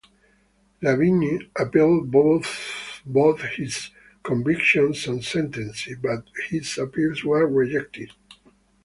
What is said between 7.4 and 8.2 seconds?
rejected.